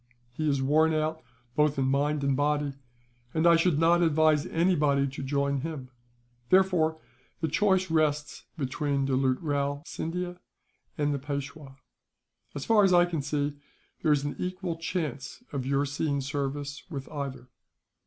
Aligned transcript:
He 0.33 0.49
is 0.49 0.63
worn 0.63 0.95
out 0.95 1.21
both 1.55 1.77
in 1.77 1.85
mind 1.85 2.23
and 2.23 2.35
body, 2.35 2.73
and 3.35 3.45
I 3.45 3.55
should 3.55 3.77
not 3.77 4.01
advise 4.01 4.47
anybody 4.47 5.05
to 5.07 5.21
join 5.21 5.59
him. 5.59 5.91
Therefore 6.49 6.97
the 7.39 7.47
choice 7.47 7.91
rests 7.91 8.45
between 8.57 9.05
Doulut 9.05 9.37
Rao 9.43 9.83
Scindia 9.85 10.39
and 10.97 11.13
the 11.13 11.19
Peishwa; 11.19 11.75
as 12.55 12.65
far 12.65 12.83
as 12.83 12.93
I 12.93 13.05
can 13.05 13.21
see, 13.21 13.59
there 14.01 14.11
is 14.11 14.23
an 14.23 14.35
equal 14.39 14.75
chance 14.77 15.43
of 15.53 15.67
your 15.67 15.85
seeing 15.85 16.19
service 16.19 16.81
with 16.89 17.07
either." 17.09 17.49